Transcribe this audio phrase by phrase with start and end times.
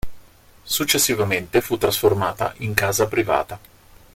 [0.63, 3.59] Successivamente fu trasformata in casa privata.